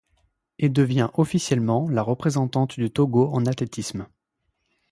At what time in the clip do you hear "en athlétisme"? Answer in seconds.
3.35-4.07